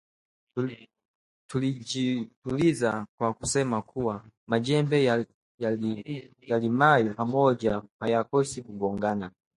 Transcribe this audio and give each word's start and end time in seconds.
Tulijituliza 1.47 3.05
kwa 3.19 3.33
kusema 3.33 3.81
kuwa 3.81 4.25
majembe 4.47 5.03
yalimayo 6.47 7.13
pamoja 7.13 7.81
hayakosi 7.99 8.61
kugongana 8.61 9.31